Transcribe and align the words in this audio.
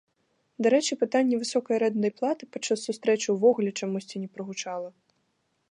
Дарэчы, 0.67 0.93
пытанне 1.01 1.35
высокай 1.43 1.75
арэнднай 1.79 2.11
платы 2.21 2.43
падчас 2.57 2.77
сустрэчы 2.89 3.27
ўвогуле 3.37 3.71
чамусьці 3.81 4.15
не 4.25 4.29
прагучала. 4.39 4.89